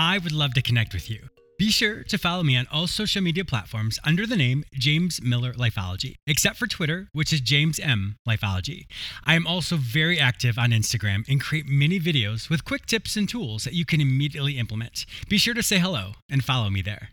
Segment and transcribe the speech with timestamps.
[0.00, 1.28] I would love to connect with you.
[1.58, 5.52] Be sure to follow me on all social media platforms under the name James Miller
[5.52, 8.86] Lifeology, except for Twitter, which is James M Lifeology.
[9.26, 13.28] I am also very active on Instagram and create many videos with quick tips and
[13.28, 15.04] tools that you can immediately implement.
[15.28, 17.10] Be sure to say hello and follow me there.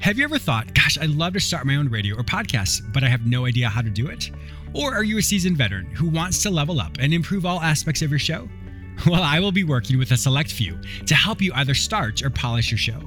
[0.00, 3.04] Have you ever thought, gosh, I'd love to start my own radio or podcast, but
[3.04, 4.30] I have no idea how to do it?
[4.72, 8.00] Or are you a seasoned veteran who wants to level up and improve all aspects
[8.00, 8.48] of your show?
[9.06, 12.28] Well, I will be working with a select few to help you either start or
[12.28, 13.00] polish your show.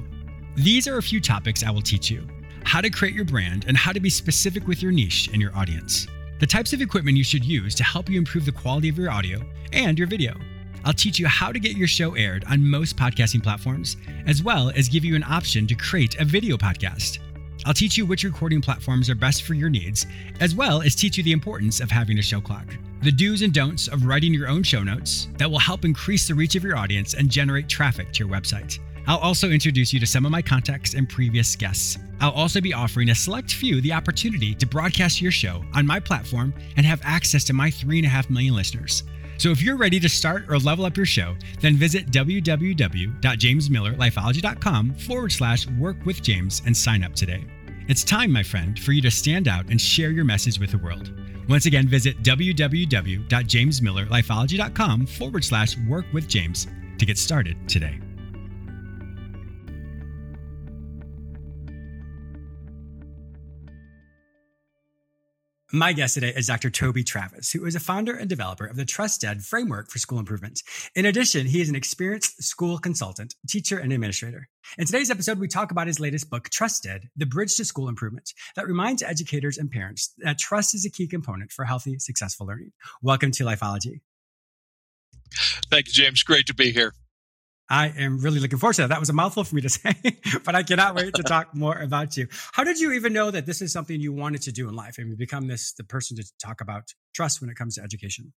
[0.56, 2.26] These are a few topics I will teach you
[2.64, 5.54] how to create your brand and how to be specific with your niche and your
[5.56, 6.08] audience,
[6.40, 9.10] the types of equipment you should use to help you improve the quality of your
[9.10, 9.40] audio
[9.72, 10.34] and your video.
[10.84, 13.96] I'll teach you how to get your show aired on most podcasting platforms,
[14.26, 17.18] as well as give you an option to create a video podcast.
[17.66, 20.06] I'll teach you which recording platforms are best for your needs,
[20.40, 22.66] as well as teach you the importance of having a show clock,
[23.02, 26.34] the do's and don'ts of writing your own show notes that will help increase the
[26.34, 28.78] reach of your audience and generate traffic to your website.
[29.06, 31.98] I'll also introduce you to some of my contacts and previous guests.
[32.20, 36.00] I'll also be offering a select few the opportunity to broadcast your show on my
[36.00, 39.02] platform and have access to my 3.5 million listeners.
[39.38, 45.30] So if you're ready to start or level up your show, then visit www.jamesmillerlifeology.com forward
[45.32, 47.44] slash work with James and sign up today.
[47.86, 50.78] It's time, my friend, for you to stand out and share your message with the
[50.78, 51.12] world.
[51.48, 56.66] Once again, visit www.jamesmillerlifeology.com forward slash work with James
[56.98, 58.00] to get started today.
[65.72, 66.68] My guest today is Dr.
[66.68, 70.62] Toby Travis, who is a founder and developer of the TrustEd framework for school improvement.
[70.94, 74.50] In addition, he is an experienced school consultant, teacher, and administrator.
[74.76, 78.34] In today's episode, we talk about his latest book, TrustEd, The Bridge to School Improvement,
[78.56, 82.72] that reminds educators and parents that trust is a key component for healthy, successful learning.
[83.00, 84.02] Welcome to Lifeology.
[85.70, 86.22] Thank you, James.
[86.22, 86.92] Great to be here.
[87.70, 88.88] I am really looking forward to that.
[88.88, 89.94] That was a mouthful for me to say,
[90.44, 92.28] but I cannot wait to talk more about you.
[92.52, 94.98] How did you even know that this is something you wanted to do in life
[94.98, 98.32] and become this the person to talk about trust when it comes to education?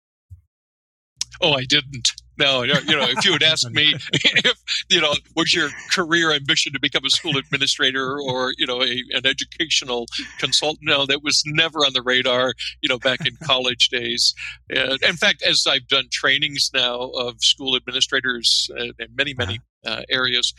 [1.40, 2.10] Oh, I didn't.
[2.36, 6.72] No, you know, if you had asked me if, you know, was your career ambition
[6.72, 10.06] to become a school administrator or, you know, a, an educational
[10.38, 10.80] consultant?
[10.82, 14.34] No, that was never on the radar, you know, back in college days.
[14.68, 20.02] And in fact, as I've done trainings now of school administrators in many, many uh,
[20.10, 20.52] areas,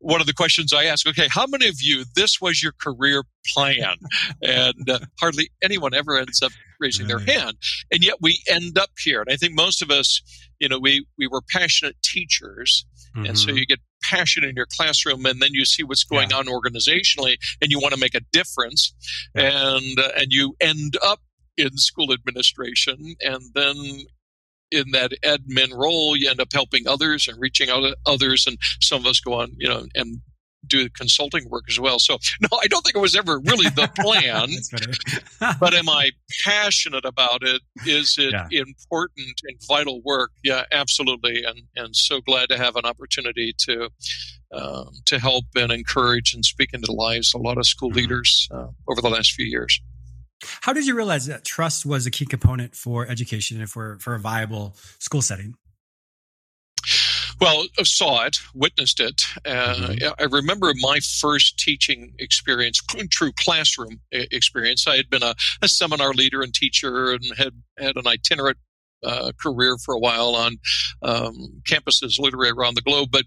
[0.00, 3.22] one of the questions I ask, okay, how many of you, this was your career
[3.54, 3.96] plan?
[4.42, 7.56] And uh, hardly anyone ever ends up raising their hand.
[7.92, 9.20] And yet we end up here.
[9.20, 10.22] And I think most of us,
[10.60, 12.84] you know, we, we were passionate teachers.
[13.16, 13.26] Mm-hmm.
[13.26, 13.56] And so mm-hmm.
[13.56, 16.36] you get passion in your classroom and then you see what's going yeah.
[16.36, 18.94] on organizationally and you want to make a difference.
[19.34, 19.76] Yeah.
[19.76, 21.20] And, uh, and you end up
[21.56, 24.04] in school administration and then
[24.70, 28.46] in that admin role, you end up helping others and reaching out to others.
[28.46, 30.20] And some of us go on, you know, and
[30.66, 31.98] do consulting work as well.
[31.98, 34.50] So, no, I don't think it was ever really the plan.
[35.60, 36.10] but am I
[36.44, 37.62] passionate about it?
[37.86, 38.46] Is it yeah.
[38.50, 40.30] important and vital work?
[40.42, 41.44] Yeah, absolutely.
[41.44, 43.88] And and so glad to have an opportunity to
[44.52, 47.90] um, to help and encourage and speak into the lives of a lot of school
[47.90, 47.98] mm-hmm.
[47.98, 49.80] leaders uh, over the last few years.
[50.62, 54.14] How did you realize that trust was a key component for education and for, for
[54.14, 55.54] a viable school setting?
[57.40, 59.22] Well, I saw it, witnessed it.
[59.46, 60.08] Uh, mm-hmm.
[60.18, 62.80] I remember my first teaching experience,
[63.10, 64.86] true classroom experience.
[64.86, 68.58] I had been a, a seminar leader and teacher and had had an itinerant
[69.02, 70.58] uh, career for a while on
[71.02, 73.08] um, campuses literally around the globe.
[73.10, 73.24] But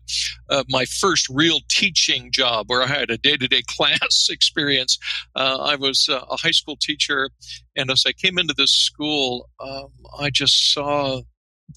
[0.50, 5.00] uh, my first real teaching job, where I had a day to day class experience,
[5.36, 7.30] uh, I was a high school teacher.
[7.76, 9.90] And as I came into this school, um,
[10.20, 11.22] I just saw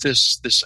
[0.03, 0.63] this this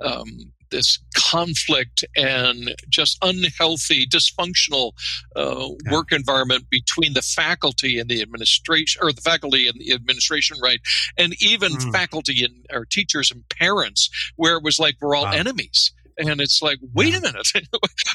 [0.00, 4.92] um, this conflict and just unhealthy, dysfunctional
[5.36, 5.92] uh, yeah.
[5.92, 10.80] work environment between the faculty and the administration, or the faculty and the administration, right,
[11.16, 11.92] and even mm.
[11.92, 15.32] faculty and or teachers and parents, where it was like we're all wow.
[15.32, 15.92] enemies.
[16.18, 17.50] And it's like, wait a minute,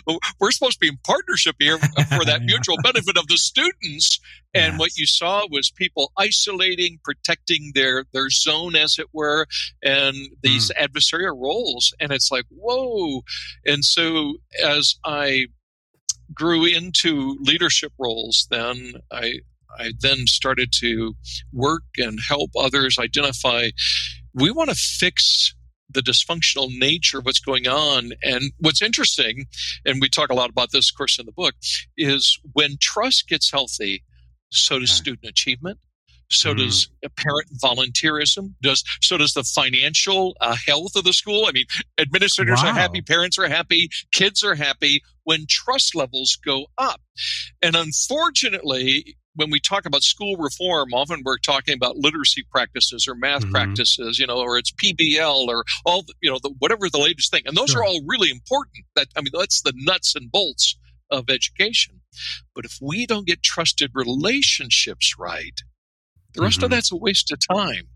[0.39, 4.19] we're supposed to be in partnership here for that mutual benefit of the students.
[4.53, 4.79] And yes.
[4.79, 9.45] what you saw was people isolating, protecting their their zone, as it were,
[9.83, 10.87] and these mm.
[10.87, 11.93] adversarial roles.
[11.99, 13.21] And it's like, whoa!
[13.65, 15.47] And so as I
[16.33, 19.39] grew into leadership roles, then I
[19.77, 21.13] I then started to
[21.53, 23.69] work and help others identify
[24.33, 25.55] we want to fix
[25.89, 28.11] the dysfunctional nature of what's going on.
[28.23, 29.45] And what's interesting,
[29.85, 31.55] and we talk a lot about this, of course, in the book,
[31.97, 34.03] is when trust gets healthy,
[34.49, 35.79] so does student achievement.
[36.29, 36.57] So mm.
[36.57, 38.53] does parent volunteerism.
[38.61, 41.45] Does so does the financial uh, health of the school.
[41.47, 41.65] I mean,
[41.97, 42.69] administrators wow.
[42.69, 47.01] are happy, parents are happy, kids are happy when trust levels go up.
[47.61, 53.15] And unfortunately, when we talk about school reform, often we're talking about literacy practices or
[53.15, 53.51] math mm-hmm.
[53.51, 57.31] practices, you know, or it's PBL or all, the, you know, the, whatever the latest
[57.31, 57.43] thing.
[57.45, 57.81] And those sure.
[57.81, 58.85] are all really important.
[58.95, 60.77] That I mean, that's the nuts and bolts
[61.09, 62.01] of education.
[62.55, 65.61] But if we don't get trusted relationships right,
[66.37, 66.65] the rest mm-hmm.
[66.65, 67.87] of that's a waste of time.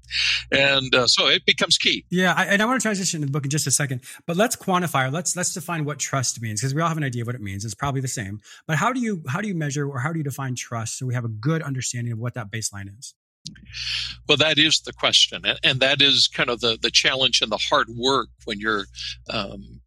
[0.51, 2.05] And uh, so it becomes key.
[2.09, 4.35] Yeah, I, and I want to transition to the book in just a second, but
[4.35, 7.23] let's quantify or let's let's define what trust means because we all have an idea
[7.23, 7.63] of what it means.
[7.63, 10.17] It's probably the same, but how do you how do you measure or how do
[10.17, 13.13] you define trust so we have a good understanding of what that baseline is?
[14.27, 17.59] Well, that is the question, and that is kind of the the challenge and the
[17.69, 18.85] hard work when you're
[19.29, 19.81] um,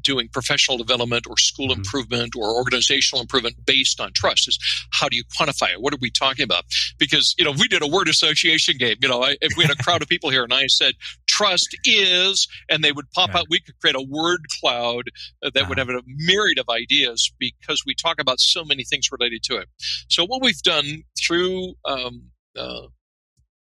[0.00, 1.80] doing professional development or school mm-hmm.
[1.80, 4.58] improvement or organizational improvement based on trust is
[4.92, 6.64] how do you quantify it what are we talking about
[6.98, 9.64] because you know if we did a word association game you know I, if we
[9.64, 10.94] had a crowd of people here and i said
[11.26, 13.40] trust is and they would pop yeah.
[13.40, 15.10] out we could create a word cloud
[15.42, 15.66] that uh-huh.
[15.68, 19.56] would have a myriad of ideas because we talk about so many things related to
[19.56, 19.68] it
[20.08, 22.24] so what we've done through um,
[22.56, 22.86] uh,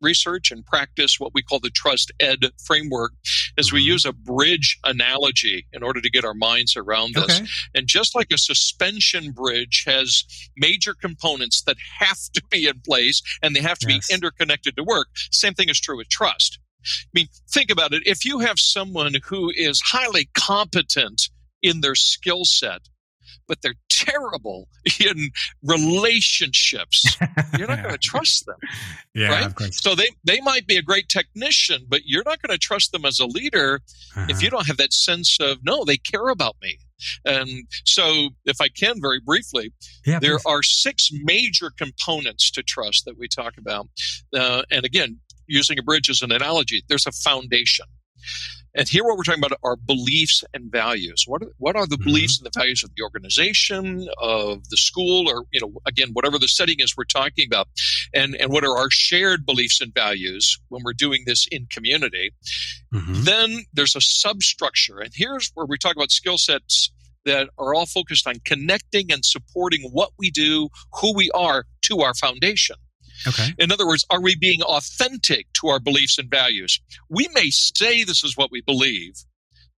[0.01, 3.13] research and practice what we call the TrustEd framework
[3.57, 3.75] is mm-hmm.
[3.75, 7.45] we use a bridge analogy in order to get our minds around this okay.
[7.75, 10.23] and just like a suspension bridge has
[10.57, 14.07] major components that have to be in place and they have to yes.
[14.07, 18.01] be interconnected to work same thing is true with trust i mean think about it
[18.05, 21.29] if you have someone who is highly competent
[21.61, 22.81] in their skill set
[23.51, 24.69] but they're terrible
[25.01, 25.29] in
[25.61, 27.17] relationships.
[27.57, 28.55] You're not going to trust them.
[29.13, 29.73] Yeah, right?
[29.73, 33.03] So they, they might be a great technician, but you're not going to trust them
[33.03, 33.81] as a leader
[34.15, 34.27] uh-huh.
[34.29, 36.77] if you don't have that sense of, no, they care about me.
[37.25, 39.73] And so, if I can very briefly,
[40.05, 40.45] yeah, there please.
[40.45, 43.89] are six major components to trust that we talk about.
[44.33, 47.87] Uh, and again, using a bridge as an analogy, there's a foundation.
[48.73, 51.25] And here, what we're talking about are beliefs and values.
[51.27, 52.05] What are, what are the mm-hmm.
[52.05, 56.39] beliefs and the values of the organization, of the school, or you know, again, whatever
[56.39, 57.67] the setting is we're talking about,
[58.13, 62.31] and and what are our shared beliefs and values when we're doing this in community?
[62.93, 63.23] Mm-hmm.
[63.23, 66.91] Then there's a substructure, and here's where we talk about skill sets
[67.25, 70.69] that are all focused on connecting and supporting what we do,
[70.99, 72.75] who we are, to our foundation.
[73.27, 73.53] Okay.
[73.59, 76.79] In other words, are we being authentic to our beliefs and values?
[77.09, 79.13] We may say this is what we believe,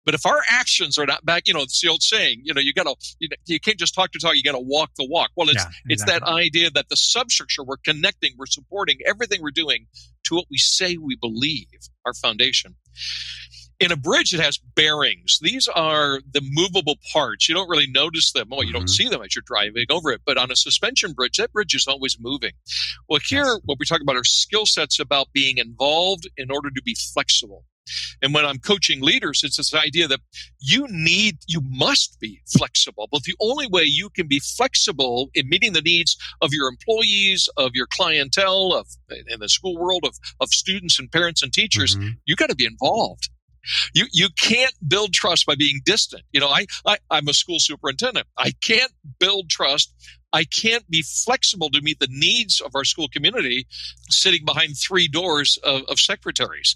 [0.06, 2.60] but if our actions are not back, you know, it's the old saying, you know,
[2.60, 5.32] you gotta, you, know, you can't just talk to talk, you gotta walk the walk.
[5.36, 5.94] Well, it's, yeah, exactly.
[5.94, 9.88] it's that idea that the substructure, we're connecting, we're supporting everything we're doing
[10.26, 11.68] to what we say we believe,
[12.06, 12.76] our foundation.
[13.84, 15.40] In a bridge, it has bearings.
[15.42, 17.50] These are the movable parts.
[17.50, 18.48] You don't really notice them.
[18.52, 18.78] Oh, you mm-hmm.
[18.80, 20.22] don't see them as you're driving over it.
[20.26, 22.54] But on a suspension bridge, that bridge is always moving.
[23.10, 23.60] Well, here, yes.
[23.66, 27.66] what we talk about are skill sets about being involved in order to be flexible.
[28.22, 30.22] And when I'm coaching leaders, it's this idea that
[30.60, 33.10] you need, you must be flexible.
[33.12, 37.50] But the only way you can be flexible in meeting the needs of your employees,
[37.58, 38.88] of your clientele, of
[39.28, 42.10] in the school world, of, of students and parents and teachers, mm-hmm.
[42.26, 43.30] you got to be involved.
[43.94, 46.24] You you can't build trust by being distant.
[46.32, 48.28] You know, I, I I'm a school superintendent.
[48.38, 49.94] I can't build trust.
[50.34, 53.68] I can't be flexible to meet the needs of our school community
[54.10, 56.76] sitting behind three doors of, of secretaries.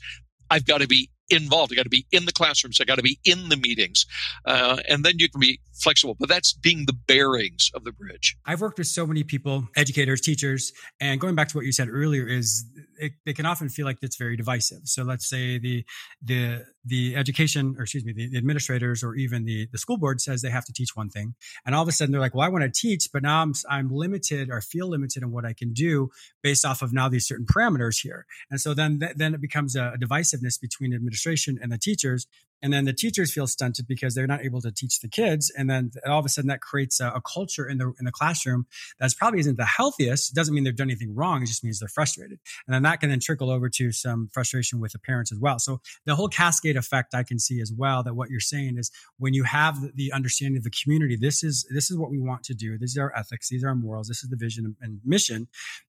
[0.50, 1.74] I've got to be involved.
[1.74, 2.80] I got to be in the classrooms.
[2.80, 4.06] I got to be in the meetings,
[4.46, 6.16] uh, and then you can be flexible.
[6.20, 8.38] But that's being the bearings of the bridge.
[8.46, 11.90] I've worked with so many people, educators, teachers, and going back to what you said
[11.90, 12.66] earlier, is
[13.00, 14.82] it, it can often feel like it's very divisive.
[14.86, 15.86] So let's say the
[16.22, 20.22] the the education, or excuse me, the, the administrators, or even the the school board
[20.22, 21.36] says they have to teach one thing,
[21.66, 23.54] and all of a sudden they're like, "Well, I want to teach, but now I'm
[23.70, 26.10] I'm limited or feel limited in what I can do
[26.42, 29.94] based off of now these certain parameters here." And so then then it becomes a,
[29.96, 32.28] a divisiveness between administration and the teachers
[32.62, 35.52] and then the teachers feel stunted because they're not able to teach the kids.
[35.56, 38.12] And then all of a sudden that creates a, a, culture in the in the
[38.12, 38.66] classroom
[39.00, 40.32] that's probably isn't the healthiest.
[40.32, 41.44] It doesn't mean they've done anything wrong.
[41.44, 42.40] It just means they're frustrated.
[42.68, 45.60] And then that can then trickle over to some frustration with the parents as well.
[45.60, 48.92] So the whole cascade effect i can see as well that what you're saying is
[49.18, 52.44] when you have the understanding of the community this is this is what we want
[52.44, 52.78] to do.
[52.78, 53.50] These are our ethics.
[53.50, 54.08] These are our morals.
[54.08, 55.48] This is the vision and mission.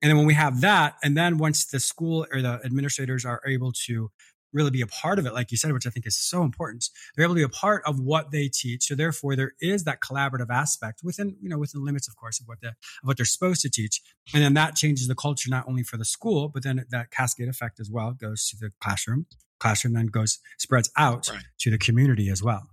[0.02, 3.40] And then when we have that and then once the school or the administrators are
[3.46, 4.10] able to
[4.52, 6.88] really be a part of it, like you said, which I think is so important.
[7.14, 8.84] They're able to be a part of what they teach.
[8.84, 12.48] So therefore there is that collaborative aspect within, you know, within limits, of course, of
[12.48, 14.00] what the of what they're supposed to teach.
[14.34, 17.48] And then that changes the culture not only for the school, but then that cascade
[17.48, 19.26] effect as well goes to the classroom.
[19.58, 21.42] Classroom then goes spreads out right.
[21.60, 22.68] to the community as well.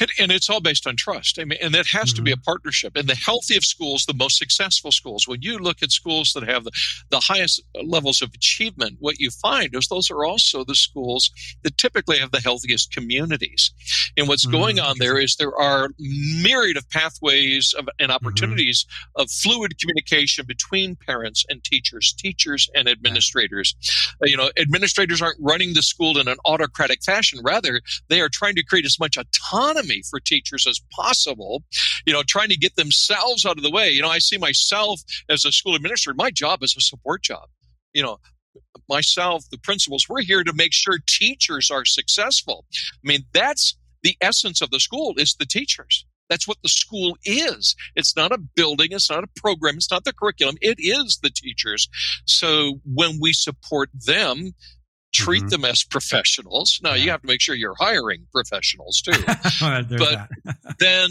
[0.00, 1.38] And, and, it's all based on trust.
[1.38, 2.16] I mean, and that has mm-hmm.
[2.16, 2.42] to be a mm-hmm.
[2.42, 2.96] partnership.
[2.96, 6.64] And the healthiest schools, the most successful schools, when you look at schools that have
[6.64, 6.72] the,
[7.10, 11.30] the highest levels of achievement, what you find is those are also the schools
[11.62, 13.72] that typically have the healthiest communities.
[14.16, 14.56] And what's mm-hmm.
[14.56, 18.16] going on there is there are myriad of pathways of, and mm-hmm.
[18.16, 19.22] opportunities mm-hmm.
[19.22, 23.74] of fluid communication between parents and teachers, teachers and administrators.
[24.22, 27.40] Uh, you know, administrators aren't running the school in an autocratic fashion.
[27.42, 31.62] Rather, they are trying to create as much autonomy autonomy for teachers as possible,
[32.06, 33.90] you know, trying to get themselves out of the way.
[33.90, 37.48] You know, I see myself as a school administrator, my job is a support job.
[37.92, 38.18] You know,
[38.88, 42.64] myself, the principals, we're here to make sure teachers are successful.
[42.72, 46.04] I mean, that's the essence of the school is the teachers.
[46.28, 47.76] That's what the school is.
[47.94, 48.88] It's not a building.
[48.92, 49.76] It's not a program.
[49.76, 50.56] It's not the curriculum.
[50.62, 51.88] It is the teachers.
[52.24, 54.54] So when we support them,
[55.12, 55.48] treat mm-hmm.
[55.48, 56.80] them as professionals.
[56.82, 57.04] Now yeah.
[57.04, 59.22] you have to make sure you're hiring professionals too,
[59.60, 60.28] but
[60.78, 61.10] then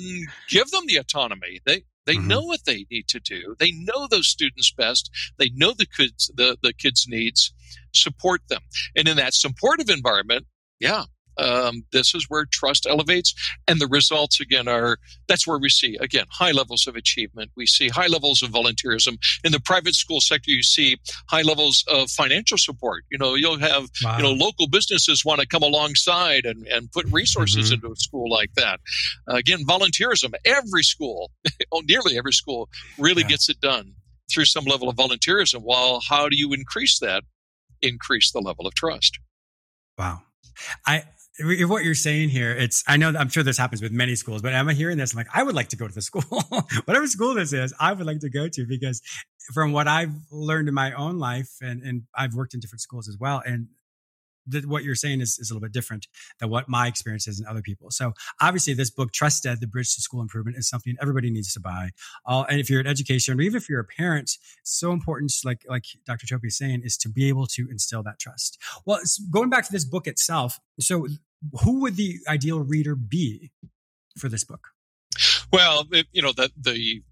[0.49, 1.59] give them the autonomy.
[1.65, 2.27] They they mm-hmm.
[2.27, 3.55] know what they need to do.
[3.59, 5.11] They know those students best.
[5.37, 7.53] They know the kids the the kids needs.
[7.93, 8.61] Support them,
[8.95, 10.45] and in that supportive environment,
[10.79, 11.05] yeah,
[11.37, 13.33] um, this is where trust elevates
[13.67, 14.97] and the results again are
[15.27, 17.51] that's where we see again high levels of achievement.
[17.55, 19.17] We see high levels of volunteerism.
[19.43, 20.97] In the private school sector you see
[21.27, 23.03] high levels of financial support.
[23.09, 24.17] You know you'll have wow.
[24.17, 27.75] you know local businesses want to come alongside and, and put resources mm-hmm.
[27.75, 28.79] into a school like that.
[29.29, 30.33] Uh, again volunteerism.
[30.45, 31.31] Every school
[31.71, 33.29] oh nearly every school really yeah.
[33.29, 33.93] gets it done
[34.31, 37.23] through some level of volunteerism well how do you increase that?
[37.81, 39.17] Increase the level of trust.
[39.97, 40.23] Wow.
[40.85, 41.03] I
[41.39, 44.53] what you're saying here, it's I know I'm sure this happens with many schools, but
[44.53, 45.13] am I hearing this?
[45.13, 46.23] I'm like, I would like to go to the school,
[46.85, 49.01] whatever school this is, I would like to go to because
[49.53, 53.07] from what I've learned in my own life, and and I've worked in different schools
[53.07, 53.67] as well, and
[54.47, 56.07] that what you're saying is, is a little bit different
[56.39, 57.91] than what my experience is and other people.
[57.91, 61.59] So obviously this book, TrustEd, The Bridge to School Improvement is something everybody needs to
[61.59, 61.89] buy.
[62.25, 64.31] Uh, and if you're in education or even if you're a parent,
[64.63, 66.25] so important, like, like Dr.
[66.25, 68.57] Chope is saying, is to be able to instill that trust.
[68.85, 70.59] Well, going back to this book itself.
[70.79, 71.07] So
[71.63, 73.51] who would the ideal reader be
[74.17, 74.69] for this book?
[75.51, 77.03] Well, you know, the, the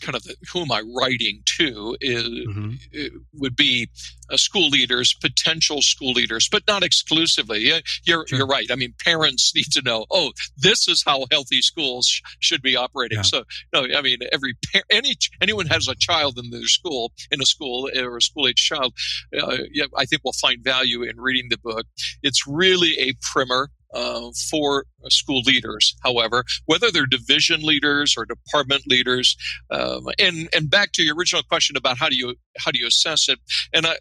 [0.00, 3.06] kind of the, who am I writing to is, mm-hmm.
[3.34, 3.88] would be
[4.30, 7.72] uh, school leaders, potential school leaders, but not exclusively.
[8.04, 8.38] You're sure.
[8.38, 8.66] you're right.
[8.70, 10.06] I mean, parents need to know.
[10.10, 13.18] Oh, this is how healthy schools sh- should be operating.
[13.18, 13.22] Yeah.
[13.22, 14.54] So, no, I mean, every
[14.90, 18.56] any anyone has a child in their school in a school or a school age
[18.56, 18.94] child.
[19.36, 21.86] Uh, yeah, I think will find value in reading the book.
[22.22, 28.82] It's really a primer uh, for school leaders, however, whether they're division leaders or department
[28.86, 29.36] leaders.
[29.70, 32.86] Um, and and back to your original question about how do you how do you
[32.86, 33.38] assess it?
[33.72, 33.96] And I,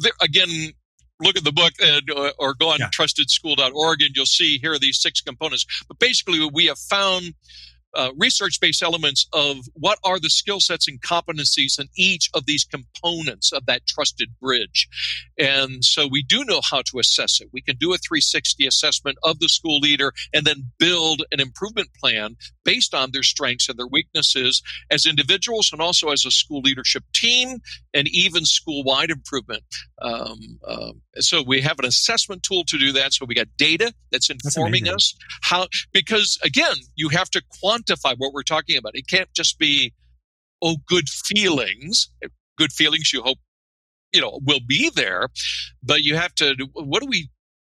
[0.00, 0.72] there, again,
[1.20, 2.88] look at the book and, uh, or go on yeah.
[2.88, 5.66] trustedschool.org and you'll see here are these six components.
[5.86, 7.34] But basically, we have found
[7.98, 12.46] uh, research based elements of what are the skill sets and competencies in each of
[12.46, 14.88] these components of that trusted bridge.
[15.36, 17.48] And so we do know how to assess it.
[17.52, 21.88] We can do a 360 assessment of the school leader and then build an improvement
[22.00, 24.62] plan based on their strengths and their weaknesses
[24.92, 27.58] as individuals and also as a school leadership team
[27.92, 29.64] and even school wide improvement.
[30.00, 33.12] Um, um, so we have an assessment tool to do that.
[33.12, 37.87] So we got data that's informing that's us how, because again, you have to quantify
[37.96, 38.96] what we're talking about.
[38.96, 39.92] It can't just be,
[40.62, 42.10] oh, good feelings.
[42.56, 43.38] Good feelings you hope,
[44.12, 45.28] you know, will be there,
[45.82, 47.28] but you have to, what do we,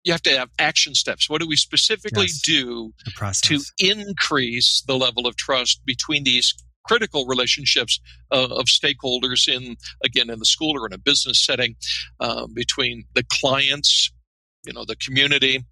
[0.04, 1.30] you have to have action steps.
[1.30, 2.92] What do we specifically yes, do
[3.42, 6.54] to increase the level of trust between these
[6.87, 11.76] critical relationships uh, of stakeholders in again in the school or in a business setting
[12.21, 14.12] uh, between the clients
[14.66, 15.64] you know the community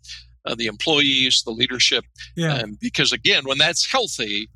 [0.45, 2.05] uh, the employees the leadership
[2.37, 2.55] yeah.
[2.57, 4.49] Um, because again when that's healthy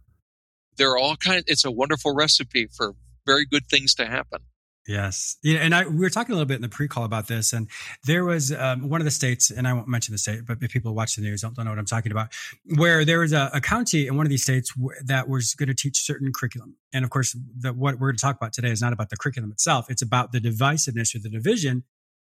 [0.76, 2.94] there are all kinds it's a wonderful recipe for
[3.26, 4.40] very good things to happen
[4.86, 5.36] Yes.
[5.42, 7.68] Yeah, and I we were talking a little bit in the pre-call about this, and
[8.04, 10.70] there was um, one of the states, and I won't mention the state, but if
[10.70, 12.28] people watch the news don't, don't know what I'm talking about,
[12.76, 15.68] where there was a, a county in one of these states w- that was going
[15.68, 16.76] to teach certain curriculum.
[16.92, 19.16] And of course, the, what we're going to talk about today is not about the
[19.16, 21.82] curriculum itself; it's about the divisiveness or the division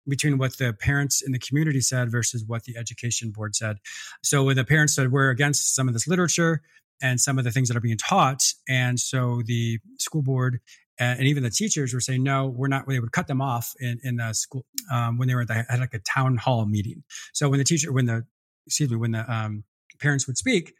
[0.09, 3.77] between what the parents in the community said versus what the education board said.
[4.23, 6.63] So when the parents said we're against some of this literature
[7.03, 10.61] and some of the things that are being taught, and so the school board
[10.99, 13.99] and even the teachers were saying no we're not they would cut them off in,
[14.03, 17.49] in the school um, when they were at the, like a town hall meeting so
[17.49, 18.25] when the teacher when the
[18.67, 19.65] excuse me when the um,
[20.01, 20.75] parents would speak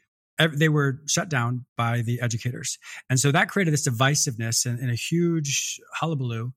[0.55, 4.91] they were shut down by the educators and so that created this divisiveness and, and
[4.91, 6.53] a huge hullabaloo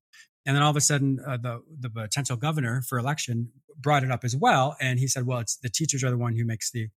[0.46, 4.12] and then all of a sudden uh, the the potential governor for election brought it
[4.12, 4.75] up as well.
[4.80, 6.90] And he said well it's the teachers are the one who makes the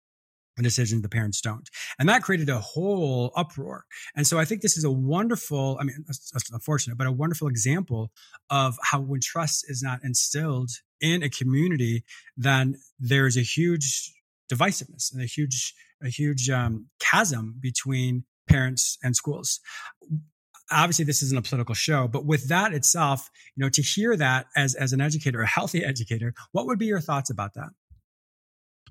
[0.60, 1.70] decision the parents don't.
[2.00, 3.86] And that created a whole uproar.
[4.16, 7.48] And so i think this is a wonderful i mean that's unfortunate but a wonderful
[7.48, 8.12] example
[8.50, 12.04] of how when trust is not instilled in a community
[12.36, 14.14] then there's a huge
[14.52, 15.74] divisiveness and a huge
[16.04, 19.60] a huge um, chasm between parents and schools
[20.72, 24.48] obviously this isn't a political show but with that itself you know to hear that
[24.56, 27.70] as as an educator a healthy educator what would be your thoughts about that?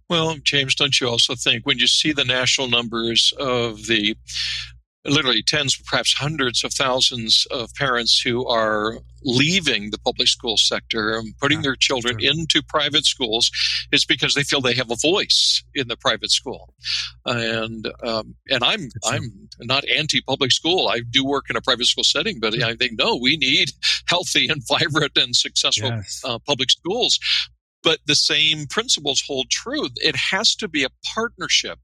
[0.09, 4.17] Well, James, don't you also think when you see the national numbers of the
[5.09, 11.17] literally tens, perhaps hundreds of thousands of parents who are leaving the public school sector
[11.17, 12.29] and putting yeah, their children true.
[12.29, 13.51] into private schools
[13.93, 16.75] is because they feel they have a voice in the private school.
[17.25, 20.89] And um, and I'm I'm not anti public school.
[20.89, 23.71] I do work in a private school setting, but I think no, we need
[24.09, 26.23] healthy and vibrant and successful yes.
[26.25, 27.19] uh, public schools
[27.87, 29.89] but the same principles hold true.
[29.99, 31.79] It has to be a partnership.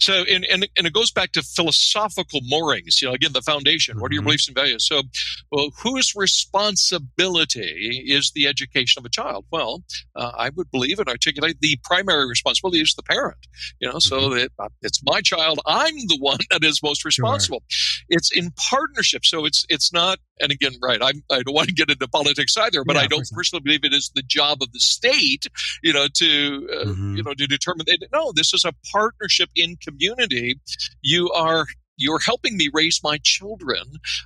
[0.00, 4.00] So, and, and, and it goes back to philosophical moorings, you know, again, the foundation.
[4.00, 4.28] What are your mm-hmm.
[4.28, 4.86] beliefs and values?
[4.86, 5.02] So,
[5.50, 9.46] well, whose responsibility is the education of a child?
[9.50, 9.84] Well,
[10.16, 13.46] uh, I would believe and articulate the primary responsibility is the parent,
[13.80, 14.34] you know, so mm-hmm.
[14.34, 15.60] that uh, it's my child.
[15.66, 17.62] I'm the one that is most responsible.
[17.68, 18.04] Sure.
[18.08, 19.24] It's in partnership.
[19.24, 22.56] So it's, it's not, and again, right, I'm, I don't want to get into politics
[22.56, 25.46] either, but yeah, I don't personally believe it is the job of the state
[25.82, 27.16] you know, to uh, mm-hmm.
[27.16, 27.86] you know to determine.
[27.86, 30.60] That, no, this is a partnership in community.
[31.02, 31.66] You are
[31.96, 33.82] you're helping me raise my children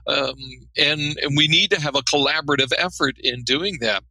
[0.06, 0.37] um,
[0.76, 4.02] and and we need to have a collaborative effort in doing that.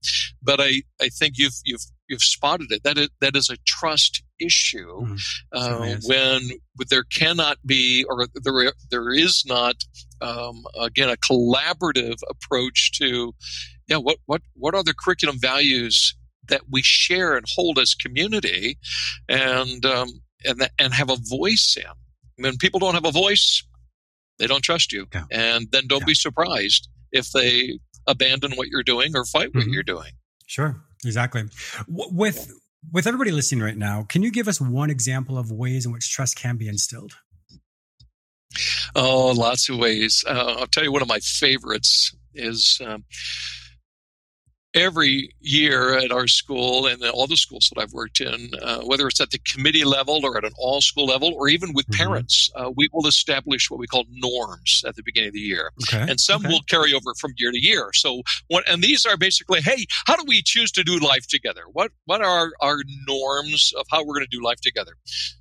[0.41, 2.83] But i i think you've you've you've spotted it.
[2.83, 5.19] That is, that is a trust issue mm,
[5.53, 6.41] uh, when
[6.89, 9.75] there cannot be or there there is not
[10.21, 13.33] um, again a collaborative approach to
[13.87, 16.15] yeah what what what are the curriculum values
[16.47, 18.77] that we share and hold as community,
[19.27, 20.09] and um,
[20.45, 21.91] and and have a voice in.
[22.43, 23.63] When people don't have a voice,
[24.39, 25.23] they don't trust you, yeah.
[25.31, 26.07] and then don't yeah.
[26.07, 29.73] be surprised if they abandon what you're doing or fight what mm-hmm.
[29.73, 30.11] you're doing.
[30.47, 31.43] Sure, exactly.
[31.87, 32.51] With
[32.91, 36.11] with everybody listening right now, can you give us one example of ways in which
[36.11, 37.13] trust can be instilled?
[38.95, 40.23] Oh, lots of ways.
[40.27, 42.79] Uh, I'll tell you one of my favorites is.
[42.85, 43.03] Um,
[44.75, 49.07] every year at our school and all the schools that I've worked in, uh, whether
[49.07, 52.03] it's at the committee level or at an all school level or even with mm-hmm.
[52.03, 55.71] parents, uh, we will establish what we call norms at the beginning of the year.
[55.83, 56.05] Okay.
[56.09, 56.49] And some okay.
[56.49, 57.89] will carry over from year to year.
[57.93, 61.63] So what, and these are basically, hey, how do we choose to do life together?
[61.71, 64.93] What, what are our norms of how we're going to do life together?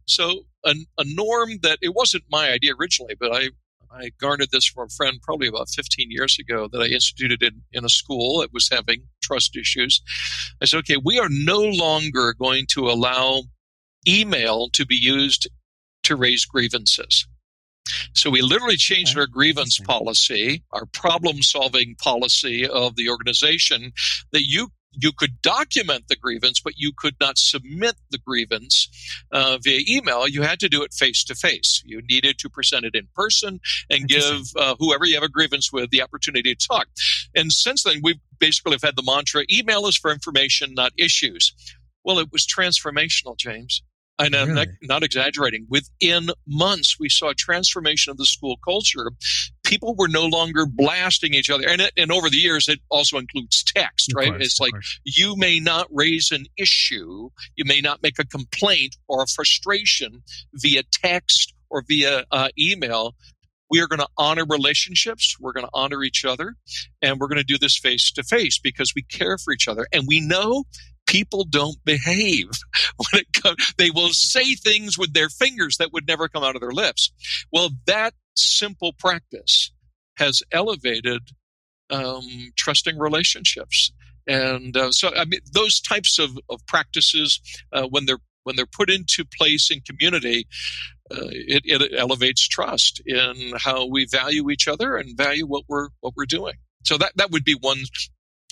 [0.07, 3.49] So a, a norm that it wasn't my idea originally, but I,
[3.95, 7.63] I garnered this from a friend probably about 15 years ago that I instituted in,
[7.73, 10.03] in a school that was having trust issues.
[10.61, 13.45] I said, okay, we are no longer going to allow
[14.07, 15.49] email to be used
[16.05, 17.27] to raise grievances.
[18.15, 23.93] So we literally changed our grievance policy, our problem solving policy of the organization
[24.33, 28.89] that you you could document the grievance, but you could not submit the grievance
[29.33, 30.29] uh, via email.
[30.29, 31.83] You had to do it face to face.
[31.85, 35.73] You needed to present it in person and give uh, whoever you have a grievance
[35.73, 36.87] with the opportunity to talk.
[37.35, 41.53] And since then, we've basically have had the mantra email is for information, not issues.
[42.05, 43.83] Well, it was transformational, James.
[44.19, 45.67] And I'm not, not, exaggerating.
[45.69, 49.11] Within months, we saw a transformation of the school culture.
[49.65, 51.69] People were no longer blasting each other.
[51.69, 54.29] And, it, and over the years, it also includes text, right?
[54.29, 54.73] Course, it's like
[55.05, 60.23] you may not raise an issue, you may not make a complaint or a frustration
[60.55, 63.15] via text or via uh, email.
[63.71, 65.37] We are going to honor relationships.
[65.41, 66.55] We're going to honor each other.
[67.03, 69.87] And we're going to do this face to face because we care for each other.
[69.93, 70.65] And we know
[71.07, 72.49] people don't behave
[72.97, 76.55] when it comes they will say things with their fingers that would never come out
[76.55, 77.13] of their lips
[77.53, 79.73] well that simple practice
[80.17, 81.23] has elevated
[81.91, 83.93] um, trusting relationships.
[84.27, 87.41] And uh, so, I mean, those types of, of practices,
[87.73, 90.47] uh, when they're when they're put into place in community,
[91.11, 95.89] uh, it, it elevates trust in how we value each other and value what we're
[96.01, 96.55] what we're doing.
[96.85, 97.79] So that that would be one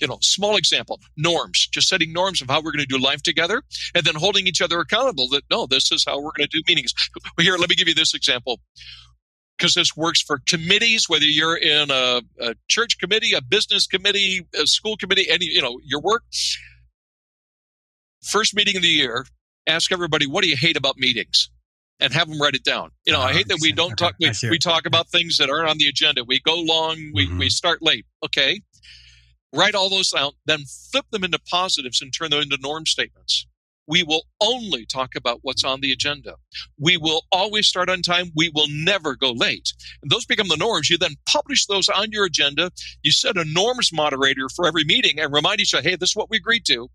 [0.01, 3.23] you know, small example, norms, just setting norms of how we're going to do life
[3.23, 3.63] together
[3.95, 6.63] and then holding each other accountable that, no, this is how we're going to do
[6.67, 6.93] meetings.
[7.39, 8.61] Here, let me give you this example
[9.57, 14.47] because this works for committees, whether you're in a, a, church committee, a business committee,
[14.61, 16.23] a school committee, any, you know, your work.
[18.23, 19.27] First meeting of the year,
[19.67, 21.51] ask everybody, what do you hate about meetings?
[22.01, 22.91] And have them write it down.
[23.05, 25.69] You know, I hate that we don't talk, we, we talk about things that aren't
[25.69, 26.25] on the agenda.
[26.25, 27.39] We go long, we, mm-hmm.
[27.39, 28.07] we start late.
[28.25, 28.63] Okay
[29.53, 33.47] write all those out, then flip them into positives and turn them into norm statements.
[33.89, 36.37] We will only talk about what's on the agenda.
[36.79, 38.31] We will always start on time.
[38.37, 39.73] We will never go late.
[40.03, 40.89] And those become the norms.
[40.89, 42.71] You then publish those on your agenda.
[43.03, 46.17] You set a norms moderator for every meeting and remind each other, hey, this is
[46.17, 46.89] what we agreed to.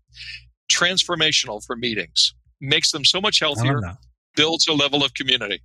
[0.72, 2.34] Transformational for meetings.
[2.60, 3.80] Makes them so much healthier,
[4.34, 5.60] builds a level of community.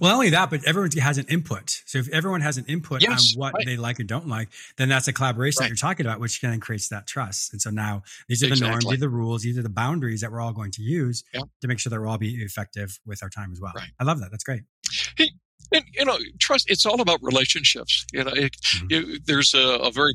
[0.00, 1.82] Well, not only that, but everyone has an input.
[1.86, 3.66] So if everyone has an input yes, on what right.
[3.66, 5.64] they like or don't like, then that's a collaboration right.
[5.64, 7.52] that you're talking about, which then creates that trust.
[7.52, 10.20] And so now these are the norms, these are the rules, these are the boundaries
[10.20, 13.22] that we're all going to use to make sure that we're all be effective with
[13.22, 13.72] our time as well.
[13.74, 13.90] Right.
[13.98, 14.30] I love that.
[14.30, 14.62] That's great.
[15.16, 15.30] Hey,
[15.72, 16.70] and you know, trust.
[16.70, 18.06] It's all about relationships.
[18.12, 19.14] You know, it, mm-hmm.
[19.14, 20.14] it, there's a, a very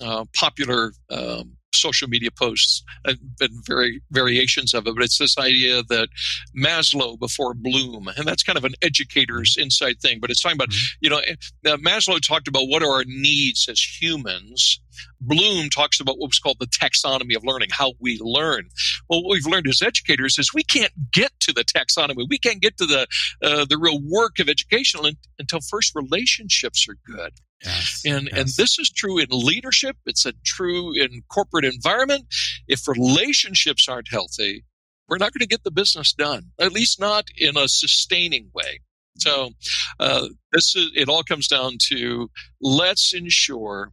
[0.00, 3.18] uh, popular um, social media posts and
[3.66, 6.08] very variations of it, but it's this idea that
[6.56, 10.18] Maslow before Bloom, and that's kind of an educator's inside thing.
[10.20, 10.96] But it's talking about, mm-hmm.
[11.00, 14.80] you know, eh, Maslow talked about what are our needs as humans.
[15.20, 18.68] Bloom talks about what was called the taxonomy of learning, how we learn.
[19.08, 22.26] Well, what we've learned as educators is we can't get to the taxonomy.
[22.28, 23.06] We can't get to the
[23.42, 25.00] uh, the real work of education
[25.38, 27.32] until first relationships are good.
[27.64, 28.38] Yes, and yes.
[28.38, 29.96] and this is true in leadership.
[30.06, 32.26] It's a true in corporate environment.
[32.68, 34.64] If relationships aren't healthy,
[35.08, 36.50] we're not going to get the business done.
[36.60, 38.80] At least not in a sustaining way.
[39.18, 39.50] So
[39.98, 41.08] uh, this is it.
[41.08, 42.30] All comes down to
[42.60, 43.92] let's ensure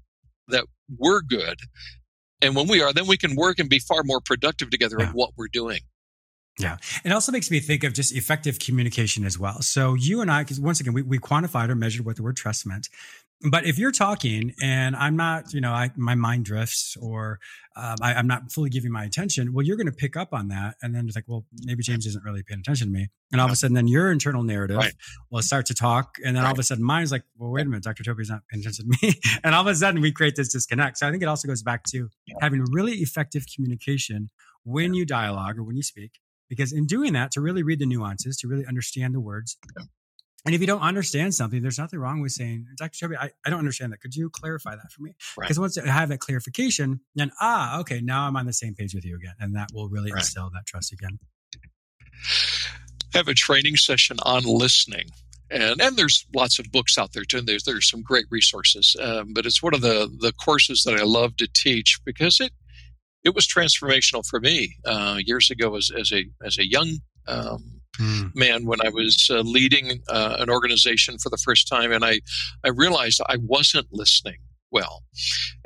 [0.49, 0.65] that
[0.97, 1.59] we're good,
[2.41, 5.07] and when we are, then we can work and be far more productive together yeah.
[5.07, 5.79] in what we're doing.
[6.59, 6.77] Yeah.
[7.03, 9.61] It also makes me think of just effective communication as well.
[9.61, 12.37] So you and I, because once again, we, we quantified or measured what the word
[12.37, 12.89] trust meant.
[13.49, 17.39] But if you're talking and I'm not, you know, I, my mind drifts or
[17.75, 20.47] um, I, am not fully giving my attention, well, you're going to pick up on
[20.47, 20.75] that.
[20.81, 23.09] And then it's like, well, maybe James isn't really paying attention to me.
[23.31, 24.93] And all of a sudden, then your internal narrative right.
[25.29, 26.15] will start to talk.
[26.23, 26.49] And then right.
[26.49, 28.03] all of a sudden, mine's like, well, wait a minute, Dr.
[28.03, 29.15] Toby's not paying attention to me.
[29.43, 30.99] and all of a sudden, we create this disconnect.
[30.99, 34.29] So I think it also goes back to having really effective communication
[34.63, 36.11] when you dialogue or when you speak.
[36.49, 39.57] Because in doing that, to really read the nuances, to really understand the words,
[40.45, 42.99] and if you don't understand something, there's nothing wrong with saying, Dr.
[42.99, 44.01] Toby, I, I don't understand that.
[44.01, 45.15] Could you clarify that for me?
[45.39, 45.63] Because right.
[45.63, 49.05] once I have that clarification, then, ah, okay, now I'm on the same page with
[49.05, 49.35] you again.
[49.39, 50.19] And that will really right.
[50.19, 51.17] instill that trust again.
[53.13, 55.09] I have a training session on listening.
[55.49, 57.37] And, and there's lots of books out there too.
[57.37, 58.95] And there's, there's some great resources.
[59.01, 62.51] Um, but it's one of the, the courses that I love to teach because it,
[63.23, 67.72] it was transformational for me uh, years ago as, as a as a young um,
[67.99, 68.35] mm.
[68.35, 72.21] man when I was uh, leading uh, an organization for the first time, and I
[72.63, 74.37] I realized I wasn't listening
[74.71, 75.03] well,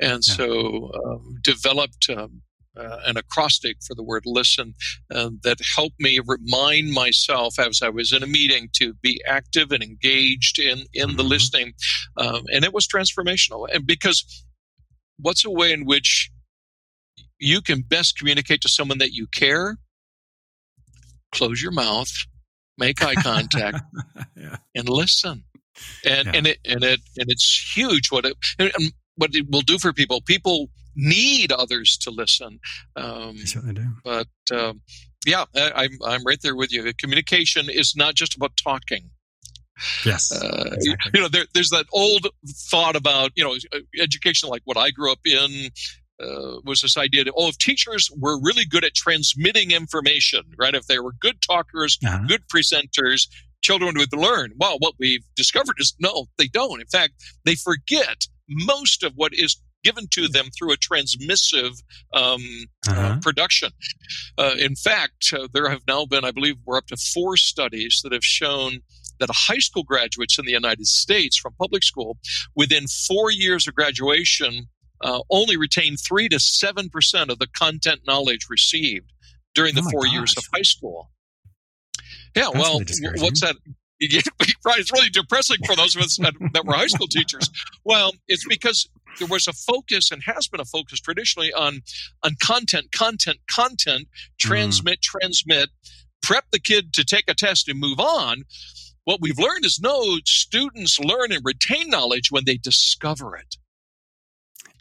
[0.00, 0.34] and yeah.
[0.34, 2.08] so um, developed.
[2.10, 2.42] Um,
[2.76, 4.72] uh, an acrostic for the word listen
[5.12, 9.72] uh, that helped me remind myself as I was in a meeting to be active
[9.72, 11.16] and engaged in, in mm-hmm.
[11.16, 11.72] the listening.
[12.16, 13.66] Um, and it was transformational.
[13.72, 14.44] And because
[15.18, 16.30] what's a way in which
[17.38, 19.78] you can best communicate to someone that you care
[21.32, 22.10] close your mouth,
[22.76, 23.80] make eye contact,
[24.36, 24.56] yeah.
[24.74, 25.44] and listen.
[26.04, 26.32] And yeah.
[26.34, 29.92] and it and it and it's huge what it and what it will do for
[29.92, 30.20] people.
[30.20, 32.58] People need others to listen.
[32.96, 33.86] Um, they certainly do.
[34.04, 34.82] But um,
[35.24, 36.92] yeah, I, I'm I'm right there with you.
[36.98, 39.10] Communication is not just about talking.
[40.04, 41.12] Yes, uh, exactly.
[41.14, 42.26] you know, there, there's that old
[42.68, 43.56] thought about you know
[44.00, 45.70] education, like what I grew up in,
[46.22, 50.74] uh, was this idea that oh if teachers were really good at transmitting information right
[50.74, 52.24] if they were good talkers uh-huh.
[52.26, 53.28] good presenters
[53.62, 57.12] children would learn well what we've discovered is no they don't in fact
[57.44, 62.42] they forget most of what is given to them through a transmissive um,
[62.86, 63.00] uh, uh-huh.
[63.00, 63.70] uh, production.
[64.36, 68.00] Uh, in fact, uh, there have now been, I believe, we're up to four studies
[68.02, 68.80] that have shown
[69.20, 72.18] that a high school graduates in the United States from public school,
[72.54, 74.68] within four years of graduation,
[75.00, 79.12] uh, only retain 3 to 7% of the content knowledge received
[79.54, 80.12] during the oh four gosh.
[80.12, 81.10] years of high school.
[82.36, 83.56] Yeah, That's well, really what's that?
[84.64, 87.50] right, it's really depressing for those of us that, that were high school teachers.
[87.84, 91.82] Well, it's because there was a focus and has been a focus traditionally on
[92.22, 94.06] on content, content, content,
[94.38, 95.02] transmit, mm.
[95.02, 95.70] transmit,
[96.22, 98.44] prep the kid to take a test and move on.
[99.04, 103.56] What we've learned is no, students learn and retain knowledge when they discover it.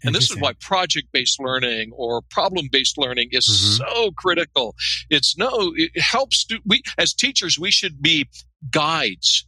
[0.04, 3.96] And this is why project based learning or problem based learning is mm-hmm.
[3.96, 4.76] so critical.
[5.10, 6.46] It's no, it helps.
[6.66, 8.28] we, as teachers, we should be
[8.70, 9.46] guides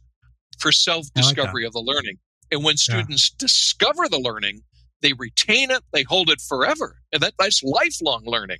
[0.58, 2.18] for self discovery like of the learning.
[2.50, 3.36] And when students yeah.
[3.46, 4.62] discover the learning,
[5.02, 6.96] they retain it, they hold it forever.
[7.12, 8.58] And that, that's lifelong learning.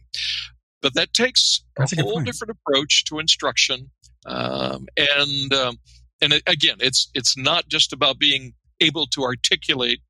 [0.83, 3.90] But that takes that's a, a whole different approach to instruction.
[4.26, 5.76] Um, and um,
[6.22, 10.00] and it, again, it's it's not just about being able to articulate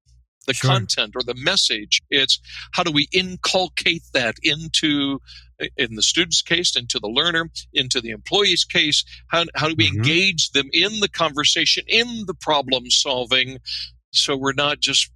[0.47, 0.71] the sure.
[0.71, 2.01] content or the message.
[2.11, 2.41] It's
[2.73, 5.21] how do we inculcate that into,
[5.77, 9.05] in the student's case, into the learner, into the employee's case?
[9.29, 9.99] How, how do we mm-hmm.
[9.99, 13.59] engage them in the conversation, in the problem solving,
[14.13, 15.11] so we're not just,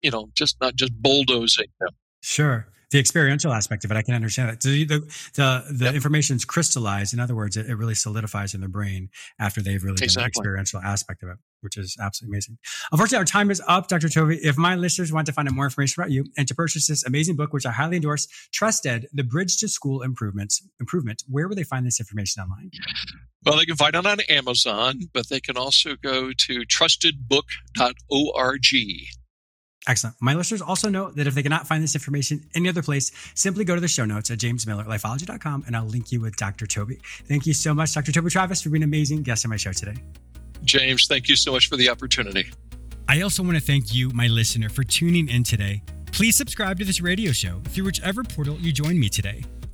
[0.00, 1.90] you know, just not just bulldozing them.
[2.22, 4.60] Sure the experiential aspect of it, I can understand that.
[4.60, 4.98] The the
[5.34, 5.94] the, the yep.
[5.94, 7.14] information is crystallized.
[7.14, 9.08] In other words, it, it, really solidifies in the brain
[9.40, 10.14] after they've really exactly.
[10.14, 12.58] done the experiential aspect of it, which is absolutely amazing.
[12.92, 14.10] Unfortunately, our time is up, Dr.
[14.10, 14.38] Toby.
[14.42, 17.04] If my listeners want to find out more information about you and to purchase this
[17.04, 21.56] amazing book, which I highly endorse, TrustEd: The Bridge to School Improvements Improvement, where will
[21.56, 22.70] they find this information online?
[23.44, 28.62] Well, they can find it on Amazon, but they can also go to trustedbook.org.
[29.88, 30.14] Excellent.
[30.20, 33.64] My listeners also know that if they cannot find this information any other place, simply
[33.64, 36.66] go to the show notes at jamesmillerlifeology.com and I'll link you with Dr.
[36.66, 37.00] Toby.
[37.26, 38.12] Thank you so much, Dr.
[38.12, 39.96] Toby Travis, for being an amazing guest on my show today.
[40.64, 42.52] James, thank you so much for the opportunity.
[43.08, 45.82] I also want to thank you, my listener, for tuning in today.
[46.12, 49.42] Please subscribe to this radio show through whichever portal you join me today.